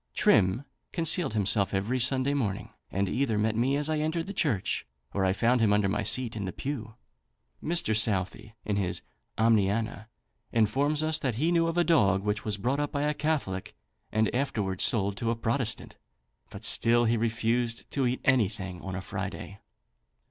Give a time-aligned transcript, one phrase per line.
[0.15, 4.87] Trim concealed himself every Sunday morning, and either met me as I entered the church,
[5.13, 6.95] or I found him under my seat in the pew.
[7.63, 7.95] Mr.
[7.95, 9.03] Southey, in his
[9.37, 10.07] "Omniana,"
[10.51, 13.75] informs us that he knew of a dog, which was brought up by a Catholic
[14.11, 15.97] and afterwards sold to a Protestant,
[16.49, 19.59] but still he refused to eat anything on a Friday.